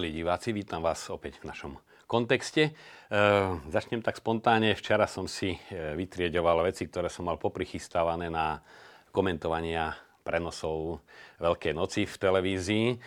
[0.00, 1.76] Milí diváci, vítam vás opäť v našom
[2.08, 2.72] kontexte.
[2.72, 3.22] E,
[3.68, 4.72] začnem tak spontánne.
[4.72, 8.64] Včera som si e, vytrieďoval veci, ktoré som mal poprichystávané na
[9.12, 9.92] komentovania
[10.24, 11.04] prenosov
[11.36, 12.86] Veľkej noci v televízii.
[12.88, 12.98] E,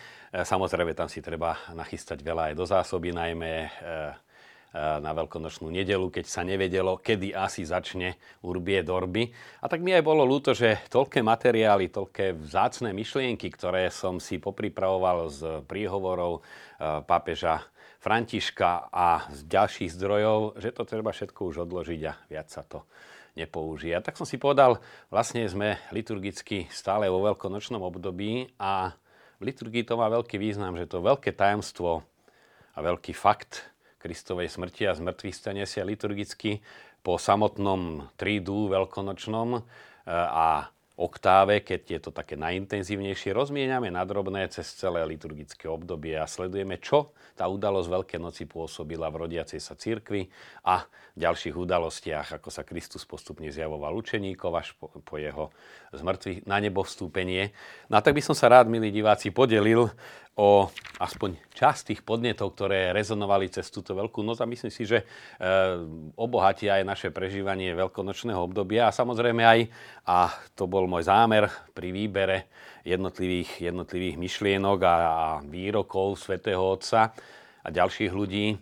[0.46, 3.70] samozrejme, tam si treba nachystať veľa aj do zásoby, najmä e,
[4.74, 9.30] na veľkonočnú nedelu, keď sa nevedelo, kedy asi začne Urbie Dorby.
[9.62, 14.42] A tak mi aj bolo ľúto, že toľké materiály, toľké vzácne myšlienky, ktoré som si
[14.42, 17.62] popripravoval z príhovorov e, pápeža
[18.02, 22.82] Františka a z ďalších zdrojov, že to treba všetko už odložiť a viac sa to
[23.38, 23.94] nepoužije.
[24.02, 28.94] Tak som si povedal, vlastne sme liturgicky stále vo veľkonočnom období a
[29.38, 32.02] v liturgii to má veľký význam, že to veľké tajomstvo
[32.74, 33.73] a veľký fakt
[34.04, 36.60] Kristovej smrti a zmrtvých stania sa liturgicky
[37.00, 39.60] po samotnom trídu veľkonočnom e,
[40.12, 46.28] a oktáve, keď je to také najintenzívnejšie, rozmieniame na drobné cez celé liturgické obdobie a
[46.28, 50.30] sledujeme, čo tá udalosť Veľkej noci pôsobila v rodiacej sa cirkvi
[50.62, 55.50] a v ďalších udalostiach, ako sa Kristus postupne zjavoval učeníkov až po, po jeho
[55.90, 57.50] zmrtvých na nebo vstúpenie.
[57.90, 59.90] No a tak by som sa rád, milí diváci, podelil
[60.34, 60.66] o
[60.98, 64.42] aspoň časť tých podnetov, ktoré rezonovali cez túto veľkú noc.
[64.42, 65.06] A myslím si, že e,
[66.18, 68.90] obohatia aj naše prežívanie veľkonočného obdobia.
[68.90, 69.60] A samozrejme aj,
[70.06, 72.50] a to bol môj zámer pri výbere
[72.82, 77.14] jednotlivých, jednotlivých myšlienok a, a výrokov svätého Otca
[77.62, 78.56] a ďalších ľudí, e,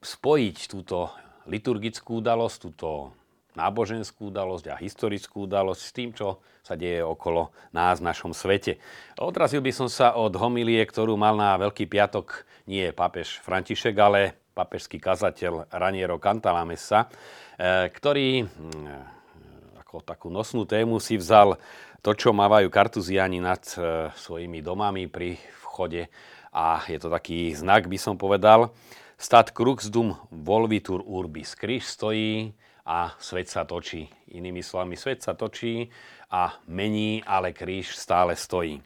[0.00, 1.12] spojiť túto
[1.48, 3.17] liturgickú udalosť, túto
[3.58, 8.78] náboženskú udalosť a historickú udalosť s tým, čo sa deje okolo nás v našom svete.
[9.18, 14.38] Odrazil by som sa od homilie, ktorú mal na Veľký piatok nie pápež František, ale
[14.54, 21.56] pápežský kazateľ Raniero Cantalamessa, e, ktorý mm, ako takú nosnú tému si vzal
[22.02, 26.10] to, čo mávajú kartuziani nad e, svojimi domami pri vchode
[26.52, 28.74] a je to taký znak, by som povedal.
[29.18, 31.58] Stat crux dum volvitur urbis.
[31.58, 32.54] Kríž stojí
[32.88, 34.08] a svet sa točí.
[34.32, 35.92] Inými slovami, svet sa točí
[36.32, 38.80] a mení, ale kríž stále stojí.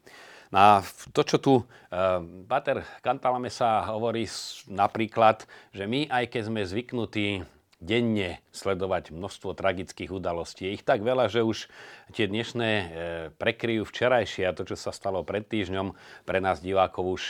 [0.51, 0.83] Na
[1.15, 1.65] to, čo tu uh,
[2.45, 4.27] Pater Kantalame sa hovorí
[4.69, 7.41] napríklad, že my, aj keď sme zvyknutí
[7.83, 10.71] denne sledovať množstvo tragických udalostí.
[10.71, 11.67] Je ich tak veľa, že už
[12.15, 12.85] tie dnešné e,
[13.35, 15.91] prekryjú včerajšie a to, čo sa stalo pred týždňom,
[16.23, 17.23] pre nás divákov už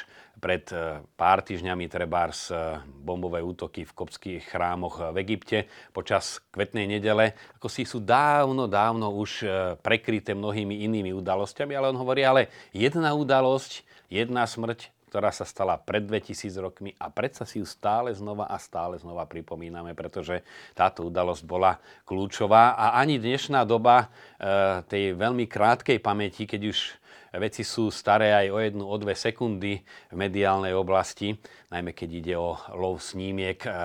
[0.45, 5.65] pred e, pár týždňami trebárs e, bombové útoky v kopských chrámoch v Egypte
[5.97, 9.49] počas kvetnej nedele, ako si sú dávno, dávno už
[9.81, 15.77] prekryté mnohými inými udalosťami, ale on hovorí, ale jedna udalosť, jedna smrť ktorá sa stala
[15.77, 20.41] pred 2000 rokmi a predsa si ju stále znova a stále znova pripomíname, pretože
[20.73, 21.77] táto udalosť bola
[22.09, 24.09] kľúčová a ani dnešná doba
[24.41, 26.78] e, tej veľmi krátkej pamäti, keď už
[27.37, 31.37] veci sú staré aj o jednu, o dve sekundy v mediálnej oblasti,
[31.69, 33.77] najmä keď ide o lov snímiek e, e,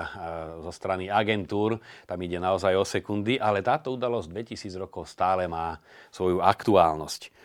[0.63, 1.75] zo strany agentúr,
[2.07, 5.75] tam ide naozaj o sekundy, ale táto udalosť 2000 rokov stále má
[6.07, 7.35] svoju aktuálnosť.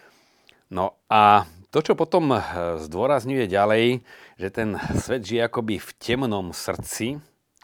[0.70, 2.40] No a to, čo potom eh,
[2.76, 4.04] zdôrazňuje ďalej,
[4.36, 7.16] že ten svet žije akoby v temnom srdci,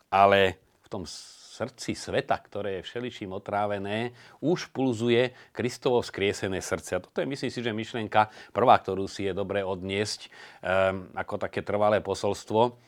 [0.08, 6.96] ale v tom srdci sveta, ktoré je všeličím otrávené, už pulzuje Kristovo vzkriesené srdce.
[6.96, 11.34] A toto je, myslím si, že myšlienka prvá, ktorú si je dobre odniesť um, ako
[11.36, 12.78] také trvalé posolstvo,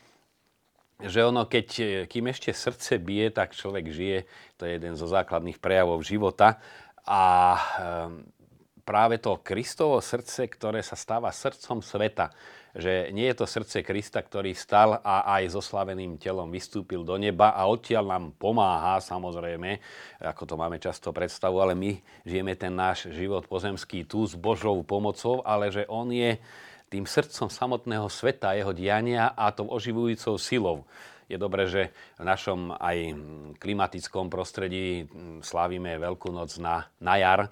[1.03, 1.67] že ono, keď,
[2.07, 4.19] kým ešte srdce bije, tak človek žije,
[4.55, 6.61] to je jeden zo základných prejavov života.
[7.03, 8.23] A um,
[8.91, 12.27] práve to Kristovo srdce, ktoré sa stáva srdcom sveta.
[12.75, 17.15] Že nie je to srdce Krista, ktorý stal a aj so slaveným telom vystúpil do
[17.15, 19.79] neba a odtiaľ nám pomáha, samozrejme,
[20.19, 21.95] ako to máme často predstavu, ale my
[22.27, 26.35] žijeme ten náš život pozemský tu s Božou pomocou, ale že On je
[26.91, 30.83] tým srdcom samotného sveta, jeho diania a tou oživujúcou silou.
[31.31, 33.15] Je dobré, že v našom aj
[33.63, 35.07] klimatickom prostredí
[35.39, 37.47] slávime Veľkú noc na, na jar,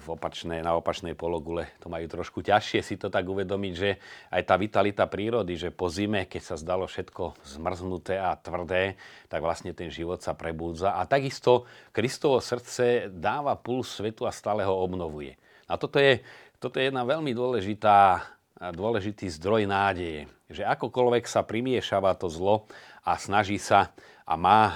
[0.00, 4.00] v opačnej, na opačnej pologule to majú trošku ťažšie si to tak uvedomiť, že
[4.32, 8.96] aj tá vitalita prírody, že po zime, keď sa zdalo všetko zmrznuté a tvrdé,
[9.28, 10.96] tak vlastne ten život sa prebúdza.
[10.96, 15.36] A takisto Kristovo srdce dáva puls svetu a stále ho obnovuje.
[15.68, 16.24] A toto je,
[16.56, 18.24] toto je jedna veľmi dôležitá,
[18.70, 22.70] dôležitý zdroj nádeje, že akokoľvek sa primiešava to zlo
[23.02, 23.90] a snaží sa
[24.22, 24.74] a má, e,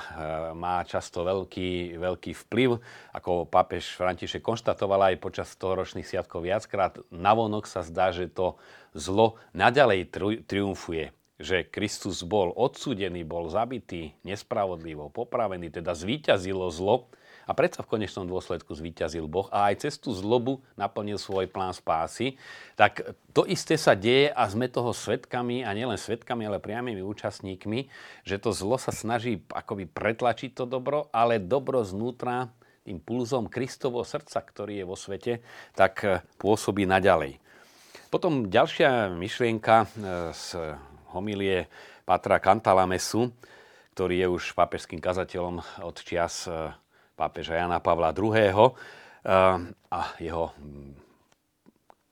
[0.59, 2.83] má často veľký, veľký vplyv.
[3.15, 8.59] Ako pápež František konštatoval aj počas ročných sviatkov viackrát, navonok sa zdá, že to
[8.91, 10.11] zlo naďalej
[10.51, 11.15] triumfuje.
[11.37, 17.13] Že Kristus bol odsúdený, bol zabitý, nespravodlivo, popravený, teda zvíťazilo zlo
[17.47, 21.71] A predsa v konečnom dôsledku zvíťazil Boh a aj cez tú zlobu naplnil svoj plán
[21.71, 22.35] spásy.
[22.75, 27.87] Tak to isté sa deje a sme toho svetkami a nielen svetkami, ale priamými účastníkmi,
[28.27, 32.51] že to zlo sa snaží akoby pretlačiť to dobro, ale dobro znútra
[32.83, 35.43] tým pulzom Kristovo srdca, ktorý je vo svete,
[35.75, 37.43] tak pôsobí naďalej.
[38.11, 39.87] Potom ďalšia myšlienka e,
[40.31, 40.79] z
[41.15, 41.71] homilie
[42.03, 43.31] Patra Kantalamesu,
[43.93, 46.73] ktorý je už pápežským kazateľom od čias e,
[47.15, 48.33] pápeža Jana Pavla II.
[48.33, 48.73] E,
[49.91, 50.55] a jeho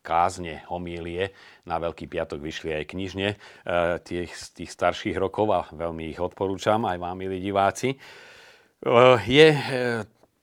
[0.05, 1.33] kázne, homílie
[1.65, 3.29] na Veľký piatok vyšli aj knižne
[4.05, 7.97] tých, tých starších rokov a veľmi ich odporúčam aj vám, milí diváci.
[9.25, 9.49] Je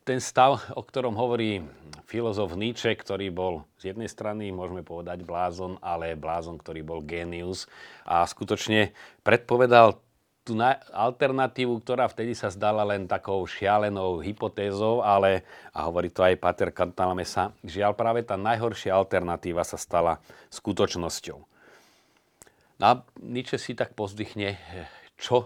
[0.02, 1.62] ten stav, o ktorom hovorí
[2.10, 7.72] filozof Nietzsche, ktorý bol z jednej strany, môžeme povedať, blázon, ale blázon, ktorý bol génius
[8.04, 8.92] a skutočne
[9.24, 9.96] predpovedal
[10.42, 10.58] tú
[10.90, 16.74] alternatívu, ktorá vtedy sa zdala len takou šialenou hypotézou, ale, a hovorí to aj Pater
[16.74, 20.18] Cantalamessa, žiaľ práve tá najhoršia alternatíva sa stala
[20.50, 21.38] skutočnosťou.
[22.82, 24.58] No a Nietzsche si tak pozdychne,
[25.22, 25.46] čo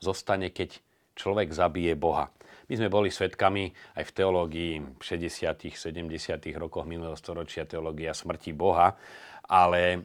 [0.00, 0.80] zostane, keď
[1.12, 2.32] človek zabije Boha.
[2.68, 5.72] My sme boli svetkami aj v teológii 60.
[5.72, 6.60] 70.
[6.60, 8.92] rokoch minulého storočia teológia smrti Boha,
[9.48, 10.04] ale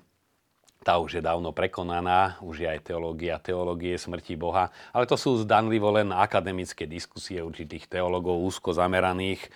[0.83, 5.39] tá už je dávno prekonaná, už je aj teológia teológie smrti Boha, ale to sú
[5.43, 9.49] zdanlivo len akademické diskusie určitých teológov úzko zameraných, e,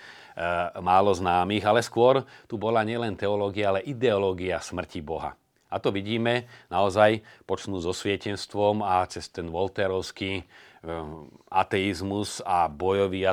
[0.79, 5.35] málo známych, ale skôr tu bola nielen teológia, ale ideológia smrti Boha.
[5.67, 10.47] A to vidíme naozaj počnú so svietenstvom a cez ten volterovský
[10.87, 13.25] Ehm, ateizmus a bojový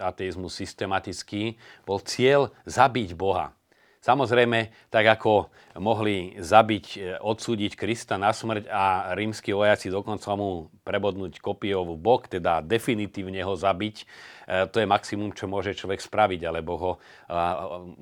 [0.00, 3.50] ateizmus systematický bol cieľ zabiť Boha.
[4.02, 10.66] Samozrejme, tak ako mohli zabiť, e, odsúdiť Krista na smrť a rímsky vojaci dokonca mu
[10.82, 14.04] prebodnúť kopiovú bok, teda definitívne ho zabiť, e,
[14.74, 16.92] to je maximum, čo môže človek spraviť, alebo ho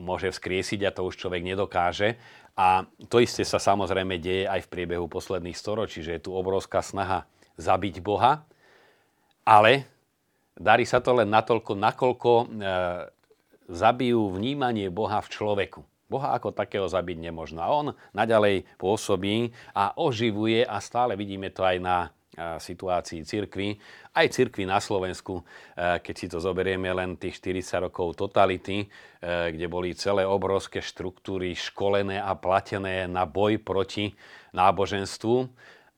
[0.01, 2.17] môže vzkriesiť a to už človek nedokáže.
[2.57, 6.81] A to isté sa samozrejme deje aj v priebehu posledných storočí, že je tu obrovská
[6.81, 7.29] snaha
[7.61, 8.49] zabiť Boha,
[9.45, 9.85] ale
[10.57, 12.45] darí sa to len natoľko, nakoľko e,
[13.69, 15.90] zabijú vnímanie Boha v človeku.
[16.11, 17.63] Boha ako takého zabiť nemožno.
[17.63, 22.09] A on naďalej pôsobí a oživuje a stále vidíme to aj na e,
[22.59, 23.79] situácii cirkvy,
[24.11, 28.87] aj cirkvy na Slovensku, e, keď si to zoberieme len tých 40 rokov totality, e,
[29.55, 34.11] kde boli celé obrovské štruktúry školené a platené na boj proti
[34.51, 35.47] náboženstvu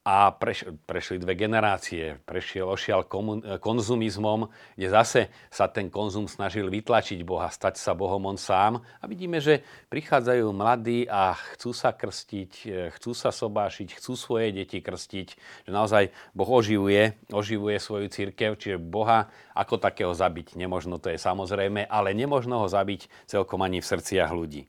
[0.03, 2.19] a preš, prešli dve generácie.
[2.27, 8.27] Prešiel ošial komun, konzumizmom, kde zase sa ten konzum snažil vytlačiť Boha, stať sa Bohom
[8.27, 8.83] on sám.
[8.99, 9.63] A vidíme, že
[9.95, 12.53] prichádzajú mladí a chcú sa krstiť,
[12.99, 15.29] chcú sa sobášiť, chcú svoje deti krstiť.
[15.67, 16.05] Že naozaj
[16.35, 22.11] Boh oživuje, oživuje svoju církev, čiže Boha ako takého zabiť nemožno, to je samozrejme, ale
[22.11, 24.67] nemožno ho zabiť celkom ani v srdciach ľudí.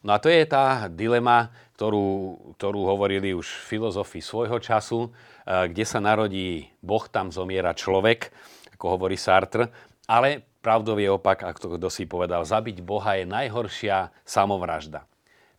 [0.00, 5.12] No a to je tá dilema, ktorú, ktorú hovorili už filozofi svojho času,
[5.44, 8.32] eh, kde sa narodí Boh, tam zomiera človek,
[8.76, 9.68] ako hovorí Sartre,
[10.08, 15.04] ale pravdou je opak, ako to kto si povedal, zabiť Boha je najhoršia samovražda.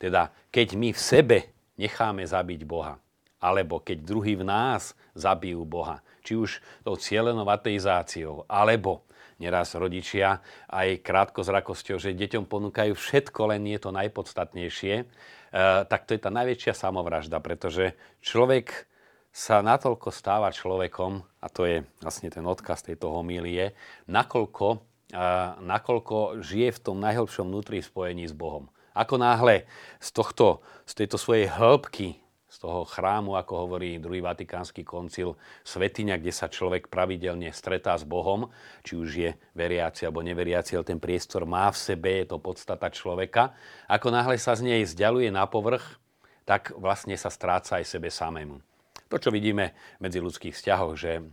[0.02, 1.38] Teda, keď my v sebe
[1.78, 2.98] necháme zabiť Boha,
[3.38, 9.06] alebo keď druhý v nás zabijú Boha, či už tou cieľenou ateizáciou, alebo
[9.42, 15.06] neraz rodičia aj krátkozrakosťou, že deťom ponúkajú všetko, len nie to najpodstatnejšie, e,
[15.90, 18.86] tak to je tá najväčšia samovražda, pretože človek
[19.34, 23.74] sa natoľko stáva človekom, a to je vlastne ten odkaz tejto homílie,
[24.06, 24.78] nakoľko,
[25.10, 25.26] e,
[25.66, 28.70] nakoľko žije v tom najhlbšom vnútri spojení s Bohom.
[28.94, 29.66] Ako náhle
[30.04, 32.22] z, tohto, z tejto svojej hĺbky
[32.52, 38.04] z toho chrámu, ako hovorí druhý vatikánsky koncil, svetiňa, kde sa človek pravidelne stretá s
[38.04, 38.52] Bohom,
[38.84, 42.92] či už je veriaci alebo neveriaci, ale ten priestor má v sebe, je to podstata
[42.92, 43.56] človeka.
[43.88, 45.96] Ako náhle sa z nej zďaluje na povrch,
[46.44, 48.60] tak vlastne sa stráca aj sebe samému.
[49.08, 49.72] To, čo vidíme
[50.04, 51.24] medzi ľudských vzťahoch, že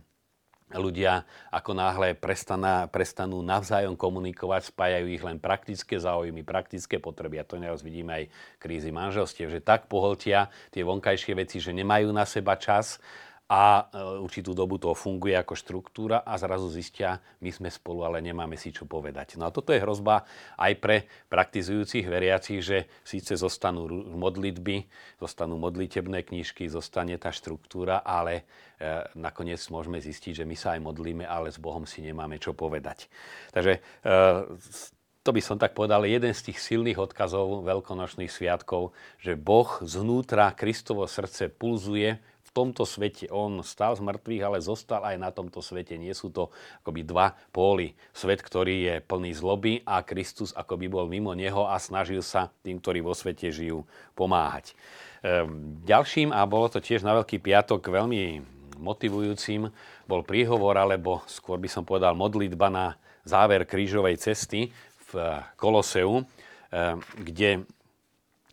[0.77, 7.41] ľudia ako náhle prestaná, prestanú navzájom komunikovať, spájajú ich len praktické záujmy, praktické potreby.
[7.41, 8.23] A to neraz vidíme aj
[8.61, 13.01] krízy manželstiev, že tak poholtia tie vonkajšie veci, že nemajú na seba čas
[13.49, 18.21] a e, určitú dobu to funguje ako štruktúra a zrazu zistia, my sme spolu, ale
[18.21, 19.41] nemáme si čo povedať.
[19.41, 20.21] No a toto je hrozba
[20.61, 24.85] aj pre praktizujúcich veriacich, že síce zostanú modlitby,
[25.17, 28.45] zostanú modlitebné knižky, zostane tá štruktúra, ale
[28.77, 32.53] e, nakoniec môžeme zistiť, že my sa aj modlíme, ale s Bohom si nemáme čo
[32.53, 33.09] povedať.
[33.49, 39.33] Takže e, to by som tak povedal, jeden z tých silných odkazov veľkonočných sviatkov, že
[39.33, 42.21] Boh znútra Kristovo srdce pulzuje
[42.59, 43.31] tomto svete.
[43.31, 45.95] On stal z mŕtvych, ale zostal aj na tomto svete.
[45.95, 46.51] Nie sú to
[46.83, 47.95] akoby dva póly.
[48.11, 52.83] Svet, ktorý je plný zloby a Kristus akoby bol mimo neho a snažil sa tým,
[52.83, 54.75] ktorí vo svete žijú, pomáhať.
[55.23, 58.43] Ehm, ďalším, a bolo to tiež na Veľký piatok veľmi
[58.75, 59.71] motivujúcim,
[60.03, 62.85] bol príhovor, alebo skôr by som povedal modlitba na
[63.23, 64.71] záver krížovej cesty
[65.11, 66.27] v Koloseu,
[66.75, 67.63] ehm, kde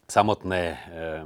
[0.06, 0.76] Samotné e,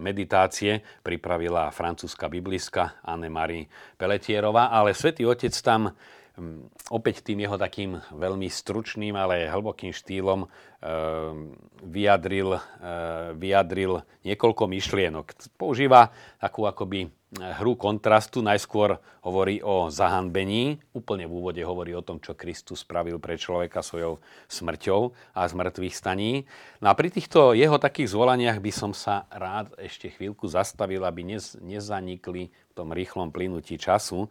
[0.01, 3.69] meditácie pripravila francúzska bibliska Anne-Marie
[4.01, 5.93] Peletierová, ale svätý Otec tam
[6.91, 10.49] opäť tým jeho takým veľmi stručným, ale hlbokým štýlom e,
[11.87, 12.61] vyjadril, e,
[13.39, 15.27] vyjadril niekoľko myšlienok.
[15.55, 18.43] Používa takú akoby hru kontrastu.
[18.43, 23.87] Najskôr hovorí o zahanbení, úplne v úvode hovorí o tom, čo Kristus spravil pre človeka
[23.87, 24.19] svojou
[24.51, 26.51] smrťou a zmrtvých staní.
[26.83, 31.23] No a pri týchto jeho takých zvolaniach by som sa rád ešte chvíľku zastavil, aby
[31.23, 34.27] nez, nezanikli v tom rýchlom plynutí času.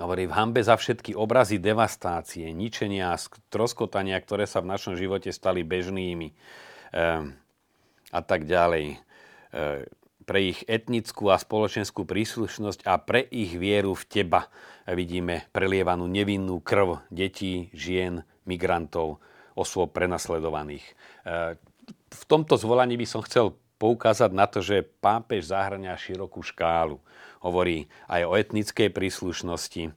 [0.00, 3.20] Hovorí, v hambe za všetky obrazy devastácie, ničenia a
[3.52, 6.34] troskotania, ktoré sa v našom živote stali bežnými e,
[8.08, 8.96] a tak ďalej.
[8.96, 9.84] E,
[10.24, 14.48] pre ich etnickú a spoločenskú príslušnosť a pre ich vieru v teba.
[14.88, 19.20] Vidíme prelievanú nevinnú krv detí, žien, migrantov,
[19.52, 20.86] osôb prenasledovaných.
[21.28, 21.60] E,
[22.08, 27.00] v tomto zvolaní by som chcel poukázať na to, že pápež zahrania širokú škálu.
[27.40, 29.92] Hovorí aj o etnickej príslušnosti, e,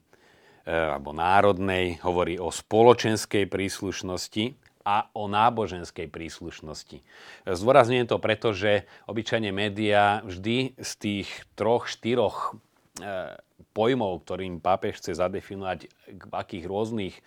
[0.72, 4.56] alebo národnej, hovorí o spoločenskej príslušnosti
[4.88, 7.04] a o náboženskej príslušnosti.
[7.44, 12.56] Zdôrazňujem to preto, že obyčajne médiá vždy z tých troch, štyroch
[13.00, 13.36] e,
[13.76, 17.22] pojmov, ktorým pápež chce zadefinovať, v akých rôznych e,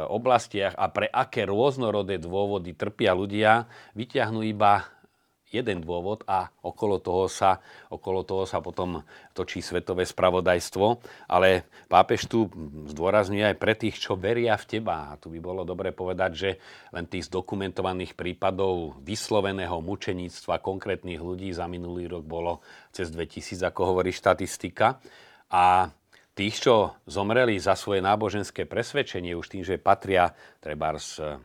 [0.00, 4.93] oblastiach a pre aké rôznorodé dôvody trpia ľudia, vyťahnú iba
[5.54, 10.98] jeden dôvod a okolo toho sa, okolo toho sa potom točí svetové spravodajstvo.
[11.30, 12.50] Ale pápež tu
[12.90, 15.14] zdôrazňuje aj pre tých, čo veria v teba.
[15.14, 16.50] A tu by bolo dobre povedať, že
[16.90, 23.94] len tých zdokumentovaných prípadov vysloveného mučeníctva konkrétnych ľudí za minulý rok bolo cez 2000, ako
[23.94, 24.98] hovorí štatistika.
[25.54, 25.86] A
[26.34, 31.38] tých, čo zomreli za svoje náboženské presvedčenie, už tým, že patria treba z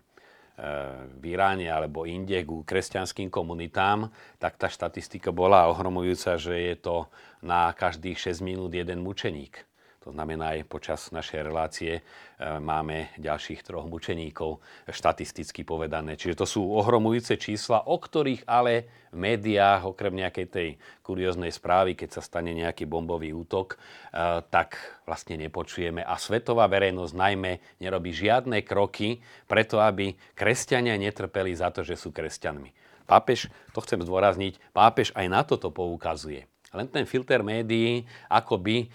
[1.15, 4.11] v Iráne alebo inde ku kresťanským komunitám,
[4.41, 7.07] tak tá štatistika bola ohromujúca, že je to
[7.39, 9.68] na každých 6 minút jeden mučeník.
[10.09, 12.03] To znamená, aj počas našej relácie e,
[12.41, 14.57] máme ďalších troch mučeníkov
[14.89, 16.17] štatisticky povedané.
[16.17, 20.69] Čiže to sú ohromujúce čísla, o ktorých ale v médiách, okrem nejakej tej
[21.05, 26.01] kurióznej správy, keď sa stane nejaký bombový útok, e, tak vlastne nepočujeme.
[26.01, 32.09] A svetová verejnosť najmä nerobí žiadne kroky preto, aby kresťania netrpeli za to, že sú
[32.09, 32.73] kresťanmi.
[33.05, 33.45] Pápež,
[33.77, 36.49] to chcem zdôrazniť, pápež aj na toto poukazuje.
[36.73, 38.87] Len ten filter médií akoby e,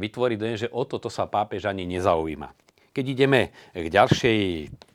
[0.00, 2.52] vytvorí dojem, že o toto sa pápež ani nezaujíma.
[2.90, 4.40] Keď ideme k ďalšej,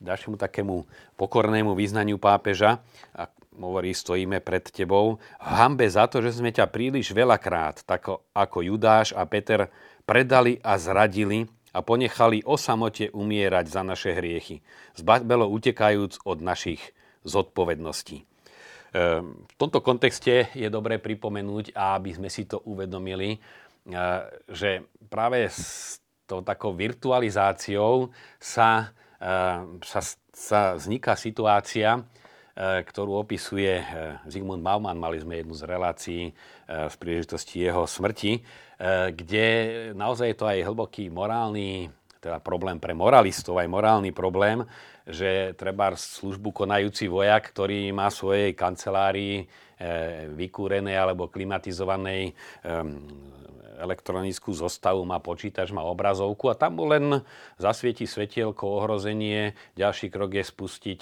[0.04, 0.76] ďalšiemu takému
[1.16, 2.84] pokornému význaniu pápeža,
[3.16, 8.58] a hovorí, stojíme pred tebou, hambe za to, že sme ťa príliš veľakrát, tak ako
[8.60, 9.72] Judáš a Peter,
[10.04, 14.60] predali a zradili a ponechali o samote umierať za naše hriechy,
[14.96, 16.80] zbabelo utekajúc od našich
[17.24, 18.35] zodpovedností.
[18.96, 25.52] Ehm, v tomto kontexte je dobré pripomenúť, aby sme si to uvedomili, eh, že práve
[25.52, 33.84] s tou takou virtualizáciou sa, eh, sa, sa vzniká situácia, eh, ktorú opisuje
[34.32, 34.96] Zygmunt Bauman.
[34.96, 36.24] Mali sme jednu z relácií
[36.66, 38.42] z príležitosti jeho smrti,
[39.14, 39.46] kde
[39.94, 41.94] naozaj je to aj hlboký morálny
[42.26, 44.66] teda problém pre moralistov, aj morálny problém,
[45.06, 49.46] že treba službu konajúci vojak, ktorý má v svojej kancelárii e,
[50.34, 52.34] vykúrenej alebo klimatizovanej
[53.76, 57.22] elektronickú zostavu, má počítač, má obrazovku a tam mu len
[57.60, 59.54] zasvieti svetielko, ohrozenie.
[59.76, 61.02] Ďalší krok je spustiť,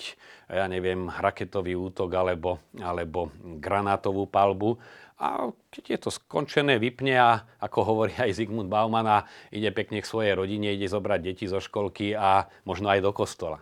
[0.50, 3.30] ja neviem, raketový útok alebo, alebo
[3.62, 4.82] granátovú palbu
[5.22, 10.10] a keď je to skončené, vypne a ako hovorí aj Zygmunt Bauman ide pekne k
[10.10, 13.62] svojej rodine, ide zobrať deti zo školky a možno aj do kostola.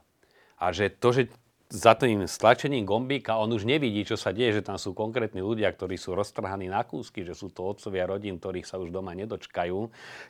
[0.62, 1.34] A že to, že
[1.72, 5.72] za tým stlačením gombíka on už nevidí, čo sa deje, že tam sú konkrétni ľudia,
[5.72, 9.80] ktorí sú roztrhaní na kúsky, že sú to otcovia rodín, ktorých sa už doma nedočkajú.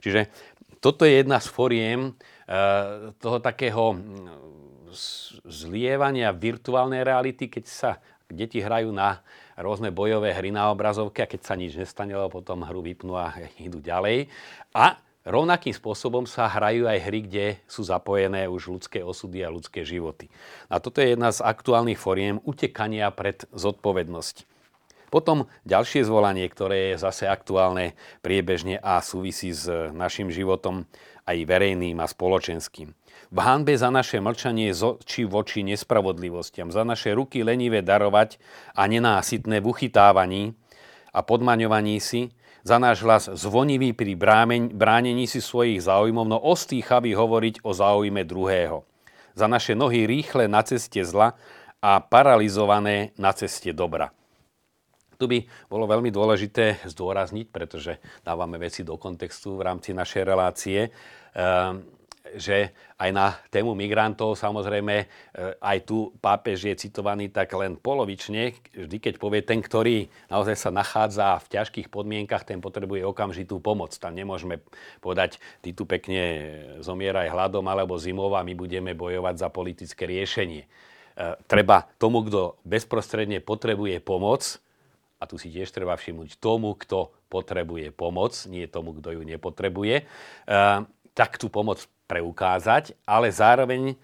[0.06, 0.30] Čiže
[0.78, 2.12] toto je jedna z foriem e,
[3.18, 3.98] toho takého
[5.50, 7.92] zlievania virtuálnej reality, keď sa
[8.30, 9.26] deti hrajú na
[9.58, 13.34] rôzne bojové hry na obrazovke a keď sa nič nestane, lebo potom hru vypnú a
[13.66, 14.30] idú ďalej.
[14.78, 19.86] A rovnakým spôsobom sa hrajú aj hry, kde sú zapojené už ľudské osudy a ľudské
[19.86, 20.32] životy.
[20.72, 24.50] A toto je jedna z aktuálnych foriem utekania pred zodpovednosť.
[25.12, 30.88] Potom ďalšie zvolanie, ktoré je zase aktuálne priebežne a súvisí s našim životom
[31.28, 32.96] aj verejným a spoločenským.
[33.32, 34.72] V hanbe za naše mlčanie
[35.04, 38.40] či voči nespravodlivostiam, za naše ruky lenivé darovať
[38.72, 40.44] a nenásytné v uchytávaní
[41.12, 42.32] a podmaňovaní si,
[42.62, 44.14] za náš hlas zvonivý pri
[44.74, 48.86] bránení si svojich záujmov, no ostýchavý hovoriť o záujme druhého.
[49.34, 51.34] Za naše nohy rýchle na ceste zla
[51.82, 54.14] a paralizované na ceste dobra.
[55.18, 60.90] Tu by bolo veľmi dôležité zdôrazniť, pretože dávame veci do kontextu v rámci našej relácie,
[60.90, 62.01] ehm,
[62.38, 65.06] že aj na tému migrantov, samozrejme, e,
[65.58, 68.56] aj tu pápež je citovaný tak len polovične.
[68.72, 73.92] Vždy, keď povie ten, ktorý naozaj sa nachádza v ťažkých podmienkach, ten potrebuje okamžitú pomoc.
[73.98, 74.62] Tam nemôžeme
[75.02, 76.22] povedať, ty tu pekne
[76.80, 80.64] zomieraj hladom alebo zimou a my budeme bojovať za politické riešenie.
[80.64, 80.68] E,
[81.50, 84.62] treba tomu, kto bezprostredne potrebuje pomoc,
[85.22, 89.96] a tu si tiež treba všimnúť tomu, kto potrebuje pomoc, nie tomu, kto ju nepotrebuje,
[90.02, 90.04] e,
[91.14, 93.96] tak tú pomoc preukázať, ale zároveň e,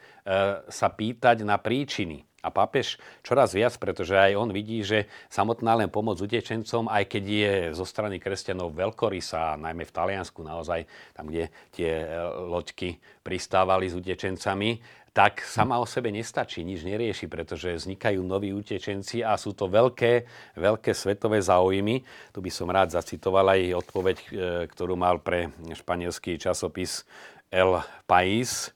[0.71, 2.23] sa pýtať na príčiny.
[2.39, 2.95] A pápež
[3.27, 7.83] čoraz viac, pretože aj on vidí, že samotná len pomoc utečencom, aj keď je zo
[7.83, 12.07] strany kresťanov veľkorysá, najmä v Taliansku naozaj, tam, kde tie e,
[12.47, 14.79] loďky pristávali s utečencami,
[15.17, 20.29] tak sama o sebe nestačí, nič nerieši, pretože vznikajú noví utečenci a sú to veľké,
[20.53, 22.05] veľké svetové záujmy.
[22.29, 24.25] Tu by som rád zacitoval aj odpoveď, e,
[24.69, 27.01] ktorú mal pre španielský časopis
[27.51, 28.71] El País.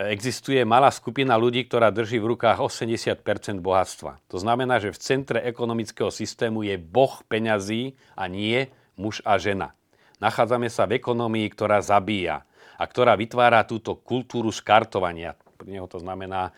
[0.00, 3.20] Existuje malá skupina ľudí, ktorá drží v rukách 80%
[3.60, 4.16] bohatstva.
[4.32, 9.76] To znamená, že v centre ekonomického systému je boh peňazí a nie muž a žena.
[10.20, 12.48] Nachádzame sa v ekonomii, ktorá zabíja
[12.80, 15.36] a ktorá vytvára túto kultúru skartovania.
[15.60, 16.56] Pre neho to znamená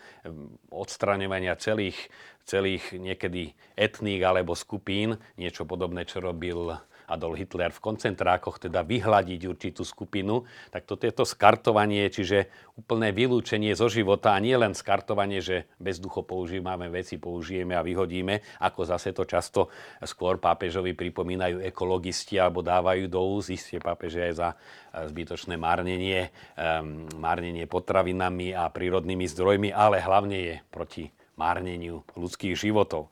[0.71, 1.99] odstraňovania celých,
[2.47, 6.79] celých niekedy etník alebo skupín, niečo podobné, čo robil
[7.09, 12.47] Adolf Hitler v koncentrákoch, teda vyhľadiť určitú skupinu, tak toto je to skartovanie, čiže
[12.79, 18.61] úplné vylúčenie zo života a nie len skartovanie, že bezducho používame veci, použijeme a vyhodíme,
[18.63, 19.69] ako zase to často
[20.01, 24.49] skôr pápežovi pripomínajú ekologisti alebo dávajú do úz, isté pápeže aj za
[24.93, 33.09] zbytočné márnenie, um, márnenie potravinami a prírodnými zdrojmi, ale hlavne je proti márneniu ľudských životov.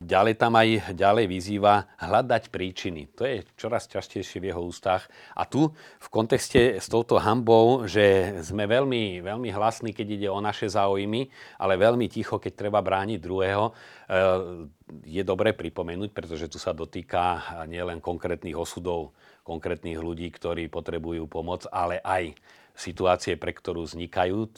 [0.00, 3.12] Ďalej tam aj ďalej vyzýva hľadať príčiny.
[3.20, 5.12] To je čoraz častejšie v jeho ústach.
[5.36, 10.40] A tu v kontexte s touto hambou, že sme veľmi, veľmi hlasní, keď ide o
[10.40, 11.28] naše záujmy,
[11.60, 13.76] ale veľmi ticho, keď treba brániť druhého,
[14.08, 14.72] eh,
[15.04, 19.12] je dobre pripomenúť, pretože tu sa dotýka nielen konkrétnych osudov,
[19.44, 22.40] konkrétnych ľudí, ktorí potrebujú pomoc, ale aj
[22.72, 24.48] situácie, pre ktorú vznikajú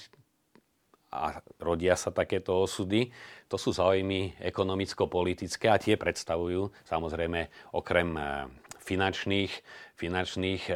[1.12, 3.12] a rodia sa takéto osudy.
[3.53, 8.22] To sú záujmy ekonomicko-politické a tie predstavujú samozrejme okrem e,
[8.81, 9.53] finančných,
[10.01, 10.75] finančných e,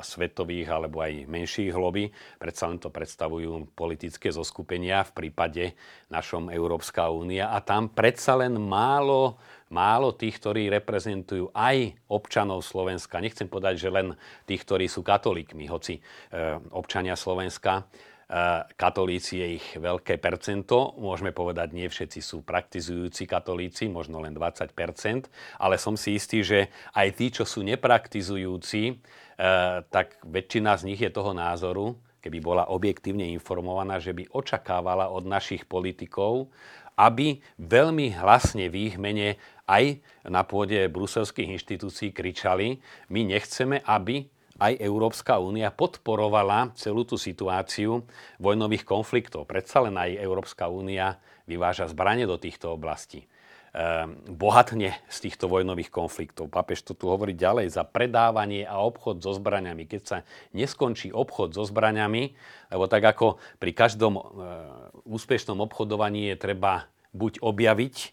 [0.00, 2.08] svetových alebo aj menších hloby.
[2.40, 5.76] Predsa len to predstavujú politické zoskupenia v prípade
[6.08, 9.36] našom Európska únia a tam predsa len málo,
[9.68, 13.20] málo tých, ktorí reprezentujú aj občanov Slovenska.
[13.20, 14.16] Nechcem povedať, že len
[14.48, 16.02] tých, ktorí sú katolíkmi, hoci e,
[16.72, 17.84] občania Slovenska
[18.74, 20.98] katolíci je ich veľké percento.
[20.98, 26.68] Môžeme povedať, nie všetci sú praktizujúci katolíci, možno len 20% ale som si istý, že
[26.92, 28.94] aj tí, čo sú nepraktizujúci, e,
[29.88, 35.24] tak väčšina z nich je toho názoru, keby bola objektívne informovaná, že by očakávala od
[35.24, 36.50] našich politikov,
[36.96, 39.36] aby veľmi hlasne v ich mene
[39.68, 42.80] aj na pôde bruselských inštitúcií kričali,
[43.12, 48.04] my nechceme, aby aj Európska únia podporovala celú tú situáciu
[48.40, 49.44] vojnových konfliktov.
[49.44, 53.28] Predsa len aj Európska únia vyváža zbranie do týchto oblastí.
[53.76, 56.48] Ehm, bohatne z týchto vojnových konfliktov.
[56.48, 59.84] Papež to tu hovorí ďalej za predávanie a obchod so zbraniami.
[59.84, 60.18] Keď sa
[60.56, 62.32] neskončí obchod so zbraniami,
[62.72, 64.22] lebo tak ako pri každom e,
[65.04, 68.08] úspešnom obchodovaní je treba buď objaviť e,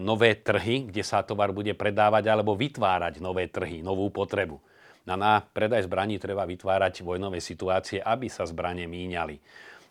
[0.00, 4.64] nové trhy, kde sa tovar bude predávať, alebo vytvárať nové trhy, novú potrebu.
[5.02, 9.42] Na, na predaj zbraní treba vytvárať vojnové situácie, aby sa zbranie míňali.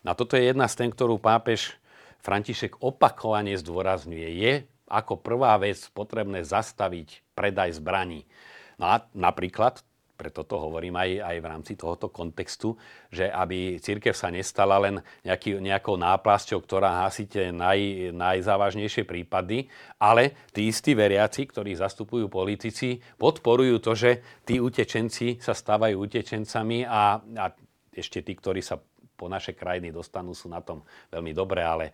[0.02, 1.76] Na toto je jedna z tém, ktorú pápež
[2.22, 4.28] František opakovane zdôrazňuje.
[4.40, 4.52] Je
[4.88, 8.28] ako prvá vec potrebné zastaviť predaj zbraní.
[8.76, 9.80] No a napríklad
[10.22, 12.78] preto to hovorím aj, aj v rámci tohoto kontextu,
[13.10, 19.66] že aby církev sa nestala len nejaký, nejakou náplasťou, ktorá hasíte naj, najzávažnejšie prípady,
[19.98, 26.86] ale tí istí veriaci, ktorí zastupujú politici, podporujú to, že tí utečenci sa stávajú utečencami
[26.86, 27.44] a, a
[27.90, 28.78] ešte tí, ktorí sa
[29.16, 31.92] po naše krajiny dostanú, sú na tom veľmi dobré, ale e,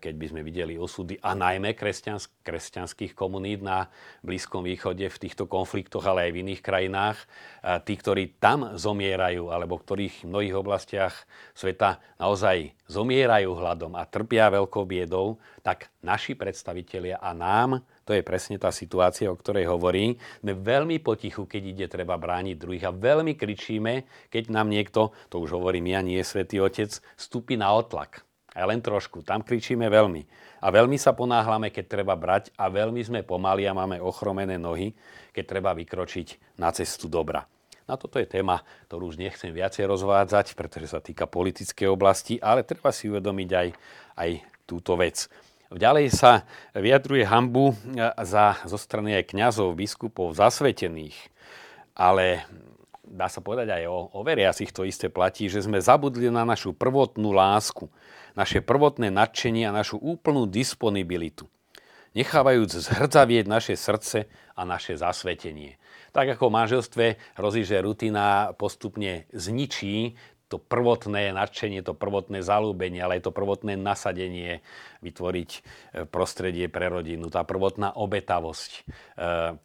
[0.00, 3.92] keď by sme videli osudy a najmä kresťans- kresťanských komunít na
[4.24, 7.18] Blízkom východe v týchto konfliktoch, ale aj v iných krajinách,
[7.84, 11.14] tí, ktorí tam zomierajú, alebo v ktorých v mnohých oblastiach
[11.52, 18.22] sveta naozaj zomierajú hladom a trpia veľkou biedou, tak naši predstavitelia a nám to je
[18.22, 20.20] presne tá situácia, o ktorej hovorí.
[20.44, 25.40] Sme veľmi potichu, keď ide treba brániť druhých a veľmi kričíme, keď nám niekto, to
[25.40, 28.22] už hovorím ja, nie je Svetý Otec, stúpi na otlak.
[28.54, 29.26] Aj len trošku.
[29.26, 30.22] Tam kričíme veľmi.
[30.62, 34.94] A veľmi sa ponáhľame, keď treba brať a veľmi sme pomali a máme ochromené nohy,
[35.34, 37.42] keď treba vykročiť na cestu dobra.
[37.84, 42.64] Na toto je téma, ktorú už nechcem viacej rozvádzať, pretože sa týka politickej oblasti, ale
[42.64, 43.68] treba si uvedomiť aj,
[44.16, 44.30] aj
[44.64, 45.28] túto vec.
[45.74, 47.74] Ďalej sa vyjadruje hambu e,
[48.22, 51.18] za, zo strany aj kňazov, biskupov, zasvetených.
[51.98, 52.46] Ale
[53.02, 56.74] dá sa povedať aj o, o veriacich to isté platí, že sme zabudli na našu
[56.74, 57.90] prvotnú lásku,
[58.38, 61.50] naše prvotné nadšenie a našu úplnú disponibilitu
[62.14, 65.76] nechávajúc zhrdzavieť naše srdce a naše zasvetenie.
[66.14, 70.14] Tak ako v manželstve hrozí, že rutina postupne zničí
[70.54, 74.62] to prvotné nadšenie, to prvotné zalúbenie, ale aj to prvotné nasadenie,
[75.02, 75.60] vytvoriť e,
[76.06, 78.82] prostredie pre rodinu, tá prvotná obetavosť, e,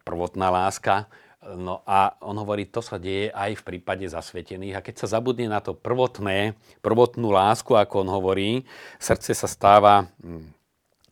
[0.01, 1.05] prvotná láska.
[1.45, 4.81] No a on hovorí, to sa deje aj v prípade zasvetených.
[4.81, 8.49] A keď sa zabudne na to prvotné, prvotnú lásku, ako on hovorí,
[8.97, 10.49] srdce sa stáva hm,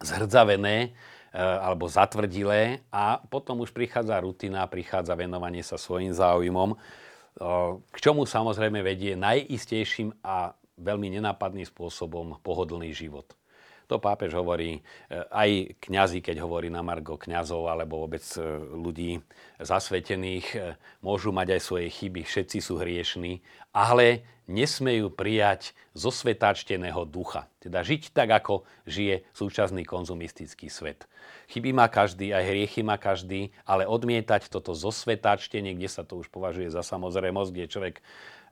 [0.01, 0.89] zhrdzavené,
[1.29, 6.73] e, alebo zatvrdilé a potom už prichádza rutina, prichádza venovanie sa svojim záujmom
[7.91, 13.33] k čomu samozrejme vedie najistejším a veľmi nenápadným spôsobom pohodlný život.
[13.87, 14.81] To pápež hovorí, e,
[15.31, 18.43] aj kňazi, keď hovorí na Margo kňazov alebo vôbec e,
[18.75, 19.23] ľudí
[19.63, 20.57] zasvetených, e,
[20.99, 23.39] môžu mať aj svoje chyby, všetci sú hriešní,
[23.71, 27.51] ale nesmejú prijať zo svetáčteného ducha.
[27.59, 31.03] Teda žiť tak, ako žije súčasný konzumistický svet.
[31.51, 36.31] Chyby má každý, aj hriechy má každý, ale odmietať toto zosvetáčtenie, kde sa to už
[36.31, 37.95] považuje za samozrejmosť, kde človek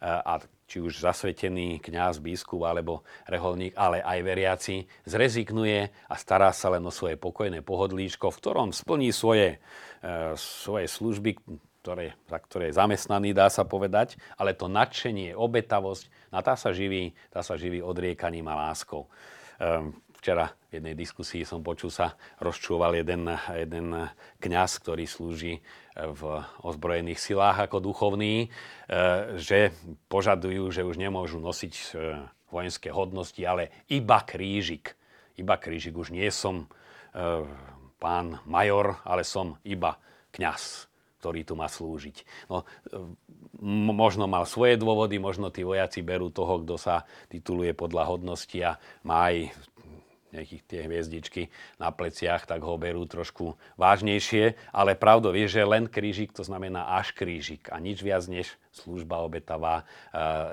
[0.01, 6.73] a či už zasvetený kňaz, biskup alebo reholník, ale aj veriaci, zrezignuje a stará sa
[6.73, 9.61] len o svoje pokojné pohodlíčko, v ktorom splní svoje,
[10.01, 11.37] e, svoje služby,
[11.85, 16.73] ktoré, za ktoré je zamestnaný, dá sa povedať, ale to nadšenie, obetavosť, na tá sa
[16.73, 19.05] živí, tá sa živí odriekaním a láskou.
[19.05, 19.09] E,
[20.17, 24.09] včera v jednej diskusii som počul sa rozčúval jeden, jeden
[24.41, 25.61] kňaz, ktorý slúži
[25.95, 28.47] v ozbrojených silách ako duchovní, e,
[29.39, 29.71] že
[30.11, 31.83] požadujú, že už nemôžu nosiť e,
[32.51, 34.99] vojenské hodnosti, ale iba krížik.
[35.39, 35.95] Iba krížik.
[35.95, 36.67] Už nie som
[37.15, 37.47] e,
[37.95, 39.95] pán major, ale som iba
[40.35, 40.91] kňaz,
[41.23, 42.47] ktorý tu má slúžiť.
[42.51, 42.67] No,
[43.95, 48.75] možno mal svoje dôvody, možno tí vojaci berú toho, kto sa tituluje podľa hodnosti a
[49.07, 49.55] má aj
[50.35, 51.47] nejakých tie hviezdičky
[51.79, 54.59] na pleciach, tak ho berú trošku vážnejšie.
[54.75, 59.23] Ale pravdou je, že len krížik to znamená až krížik a nič viac než služba
[59.23, 59.83] obetavá e,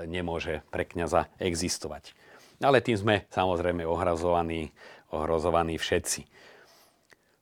[0.07, 2.15] nemôže pre kniaza existovať.
[2.63, 4.71] Ale tým sme samozrejme ohrazovaní,
[5.11, 6.23] ohrozovaní všetci.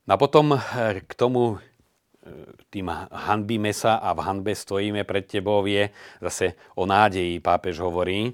[0.09, 0.59] No a potom e,
[1.05, 1.57] k tomu e,
[2.73, 5.93] tým hanbíme sa a v hanbe stojíme pred tebou je
[6.25, 8.33] zase o nádeji, pápež hovorí.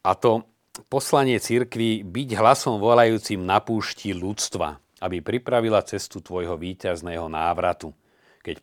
[0.00, 0.55] A to
[0.86, 7.92] poslanie cirkvi byť hlasom volajúcim na púšti ľudstva, aby pripravila cestu tvojho víťazného návratu,
[8.44, 8.56] keď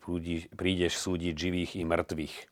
[0.53, 2.35] prídeš súdiť živých i mŕtvych.
[2.39, 2.45] E,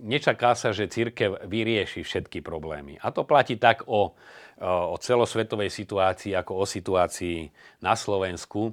[0.00, 2.96] nečaká sa, že církev vyrieši všetky problémy.
[3.02, 4.16] A to platí tak o,
[4.64, 7.50] o celosvetovej situácii, ako o situácii
[7.84, 8.72] na Slovensku.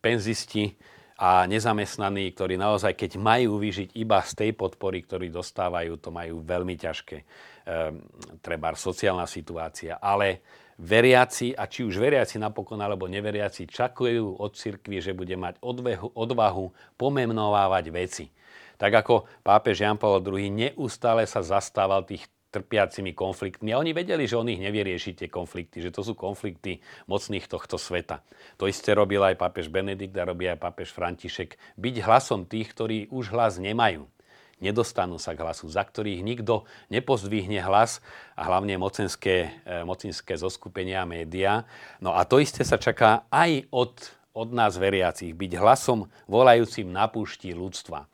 [0.00, 0.72] penzisti
[1.18, 6.40] a nezamestnaní, ktorí naozaj, keď majú vyžiť iba z tej podpory, ktorú dostávajú, to majú
[6.40, 7.16] veľmi ťažké.
[7.62, 8.02] Ehm,
[8.42, 10.42] treba sociálna situácia, ale
[10.82, 16.10] veriaci, a či už veriaci napokon alebo neveriaci, čakujú od cirkvi, že bude mať odvehu,
[16.16, 16.66] odvahu
[16.98, 18.26] pomenovávať veci.
[18.82, 23.72] Tak ako pápež Jan Pavel II neustále sa zastával tých trpiacimi konfliktmi.
[23.72, 27.80] A oni vedeli, že on ich nevyrieši tie konflikty, že to sú konflikty mocných tohto
[27.80, 28.20] sveta.
[28.60, 31.56] To isté robil aj pápež Benedikt a robí aj pápež František.
[31.80, 34.04] Byť hlasom tých, ktorí už hlas nemajú
[34.62, 37.98] nedostanú sa k hlasu, za ktorých nikto nepozdvihne hlas
[38.38, 41.66] a hlavne mocenské, e, mocenské zoskupenia a médiá.
[41.98, 43.92] No a to isté sa čaká aj od,
[44.30, 48.06] od nás veriacich, byť hlasom volajúcim na púšti ľudstva.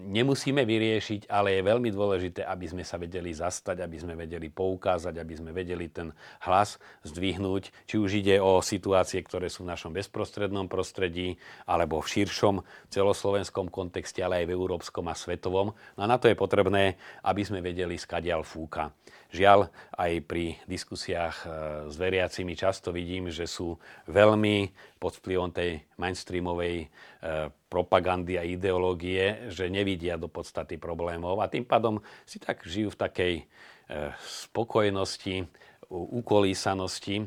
[0.00, 5.20] Nemusíme vyriešiť, ale je veľmi dôležité, aby sme sa vedeli zastať, aby sme vedeli poukázať,
[5.20, 6.16] aby sme vedeli ten
[6.48, 11.36] hlas zdvihnúť, či už ide o situácie, ktoré sú v našom bezprostrednom prostredí,
[11.68, 15.76] alebo v širšom celoslovenskom kontexte, ale aj v európskom a svetovom.
[15.76, 18.96] No a na to je potrebné, aby sme vedeli, skadial fúka.
[19.30, 21.48] Žiaľ, aj pri diskusiách e,
[21.86, 23.78] s veriacimi často vidím, že sú
[24.10, 26.86] veľmi pod vplyvom tej mainstreamovej e,
[27.70, 33.00] propagandy a ideológie, že nevidia do podstaty problémov a tým pádom si tak žijú v
[33.06, 33.44] takej e,
[34.50, 35.46] spokojnosti,
[35.90, 37.26] ukolísanosti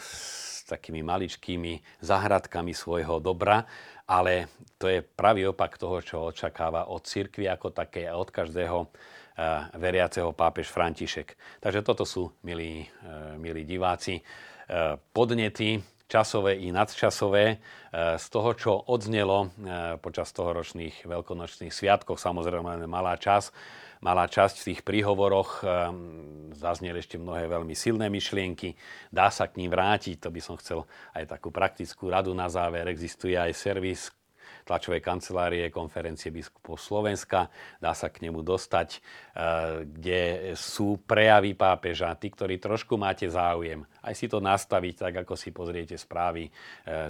[0.00, 3.68] s takými maličkými zahradkami svojho dobra,
[4.08, 4.48] ale
[4.80, 8.88] to je pravý opak toho, čo očakáva od cirkvi ako také a od každého
[9.76, 11.34] veriaceho pápež František.
[11.60, 12.86] Takže toto sú, milí, e,
[13.40, 14.22] milí diváci, e,
[15.12, 15.80] podnety
[16.12, 17.56] časové i nadčasové
[18.20, 19.48] z toho, čo odznelo
[20.04, 22.20] počas tohoročných veľkonočných sviatkov.
[22.20, 23.48] Samozrejme, malá čas,
[24.04, 25.64] malá časť v tých príhovoroch
[26.52, 28.76] zazneli ešte mnohé veľmi silné myšlienky.
[29.08, 30.84] Dá sa k ním vrátiť, to by som chcel
[31.16, 32.92] aj takú praktickú radu na záver.
[32.92, 34.12] Existuje aj servis
[34.64, 37.50] tlačovej kancelárie konferencie biskupov Slovenska.
[37.78, 38.98] Dá sa k nemu dostať, e,
[39.86, 40.20] kde
[40.58, 42.14] sú prejavy pápeža.
[42.18, 46.50] Tí, ktorí trošku máte záujem, aj si to nastaviť tak, ako si pozriete správy e,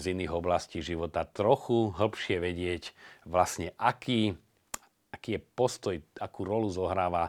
[0.01, 1.29] z iných oblastí života.
[1.29, 2.93] Trochu hĺbšie vedieť
[3.29, 4.37] vlastne, aký
[5.13, 7.29] aký je postoj, akú rolu zohráva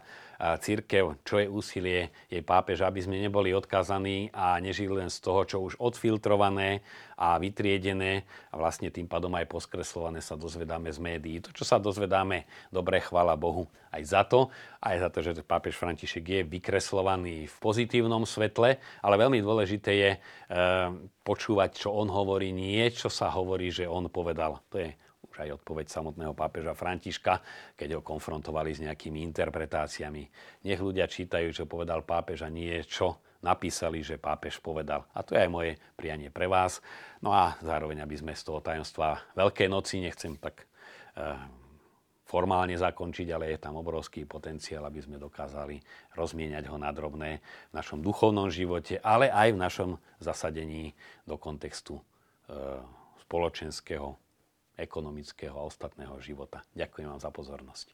[0.60, 5.42] církev, čo je úsilie jej pápež, aby sme neboli odkazaní a nežili len z toho,
[5.48, 6.84] čo už odfiltrované
[7.16, 11.40] a vytriedené a vlastne tým pádom aj poskreslované sa dozvedáme z médií.
[11.40, 14.52] To, čo sa dozvedáme, dobre, chvála Bohu aj za to,
[14.84, 20.12] aj za to, že pápež František je vykreslovaný v pozitívnom svetle, ale veľmi dôležité je
[20.12, 20.20] e,
[21.24, 24.60] počúvať, čo on hovorí, nie čo sa hovorí, že on povedal.
[24.74, 24.92] To je
[25.34, 27.42] už aj odpoveď samotného pápeža Františka,
[27.74, 30.30] keď ho konfrontovali s nejakými interpretáciami.
[30.70, 35.10] Nech ľudia čítajú, čo povedal pápež a nie čo napísali, že pápež povedal.
[35.18, 36.86] A to je aj moje prianie pre vás.
[37.26, 40.66] No a zároveň, aby sme z toho tajomstva Veľkej noci, nechcem tak e,
[42.24, 45.82] formálne zakončiť, ale je tam obrovský potenciál, aby sme dokázali
[46.16, 49.90] rozmieňať ho na drobné v našom duchovnom živote, ale aj v našom
[50.24, 50.96] zasadení
[51.28, 52.04] do kontextu e,
[53.28, 54.23] spoločenského
[54.78, 56.66] ekonomického a ostatného života.
[56.74, 57.88] Ďakujem vám za pozornosť.